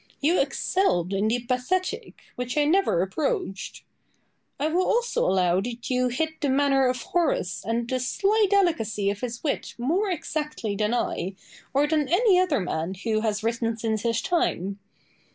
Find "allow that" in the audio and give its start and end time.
5.27-5.91